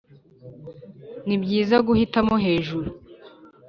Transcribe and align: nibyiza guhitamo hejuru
nibyiza 1.27 1.75
guhitamo 1.87 2.33
hejuru 2.45 2.89